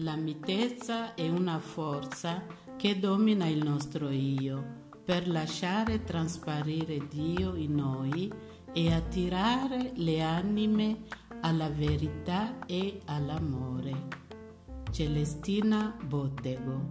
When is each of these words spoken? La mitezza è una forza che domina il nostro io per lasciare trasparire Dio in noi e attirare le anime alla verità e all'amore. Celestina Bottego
La 0.00 0.14
mitezza 0.14 1.14
è 1.14 1.28
una 1.28 1.58
forza 1.58 2.44
che 2.76 3.00
domina 3.00 3.46
il 3.46 3.64
nostro 3.64 4.10
io 4.10 4.86
per 5.04 5.26
lasciare 5.28 6.04
trasparire 6.04 7.08
Dio 7.08 7.56
in 7.56 7.74
noi 7.74 8.32
e 8.72 8.92
attirare 8.92 9.90
le 9.96 10.22
anime 10.22 10.98
alla 11.40 11.68
verità 11.68 12.64
e 12.66 13.00
all'amore. 13.06 14.06
Celestina 14.92 15.96
Bottego 16.00 16.90